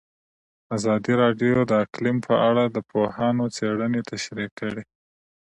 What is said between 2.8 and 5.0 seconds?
پوهانو څېړنې تشریح کړې.